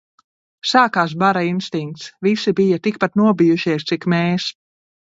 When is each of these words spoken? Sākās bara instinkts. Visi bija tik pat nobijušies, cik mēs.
Sākās 0.69 1.13
bara 1.25 1.43
instinkts. 1.49 2.09
Visi 2.29 2.55
bija 2.63 2.83
tik 2.89 2.99
pat 3.05 3.21
nobijušies, 3.25 3.89
cik 3.93 4.15
mēs. 4.17 4.53